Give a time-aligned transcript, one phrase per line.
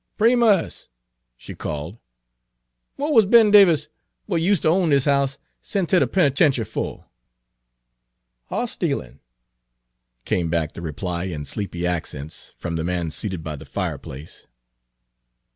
[0.17, 0.89] Primus,"
[1.37, 1.99] she called,
[2.97, 3.87] "w'at wuz Ben Davis,
[4.25, 7.05] w'at useter own dis yer house, sent ter de penitenchy for?"
[8.45, 9.19] "Hoss stealin',"
[10.25, 14.47] came back the reply in sleepy accents, from the man seated by the fireplace.